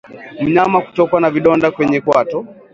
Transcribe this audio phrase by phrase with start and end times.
[0.41, 2.45] Mnyama kutokwa na vidonda kwenye kwato